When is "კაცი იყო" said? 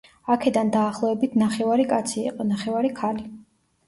1.91-2.47